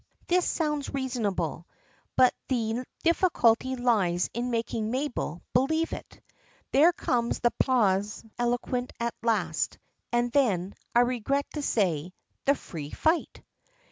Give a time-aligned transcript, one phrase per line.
[0.25, 1.67] This sounds reasonable,
[2.15, 6.19] but the difficulty lies in making Mabel believe it.
[6.71, 9.77] There comes the pause eloquent at last,
[10.11, 12.13] and then, I regret to say,
[12.45, 13.43] the free fight!